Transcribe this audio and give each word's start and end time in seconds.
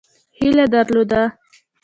هیله 0.37 0.65
درلوده. 0.73 1.21